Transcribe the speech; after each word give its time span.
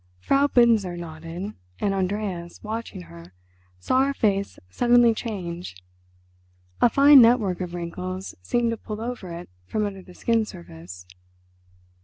Frau 0.19 0.47
Binzer 0.47 0.97
nodded, 0.97 1.53
and 1.79 1.93
Andreas, 1.93 2.63
watching 2.63 3.01
her, 3.03 3.33
saw 3.79 4.03
her 4.03 4.15
face 4.15 4.57
suddenly 4.67 5.13
change; 5.13 5.75
a 6.81 6.89
fine 6.89 7.21
network 7.21 7.61
of 7.61 7.75
wrinkles 7.75 8.33
seemed 8.41 8.71
to 8.71 8.77
pull 8.77 8.99
over 8.99 9.29
it 9.29 9.47
from 9.67 9.85
under 9.85 10.01
the 10.01 10.15
skin 10.15 10.43
surface. 10.43 11.05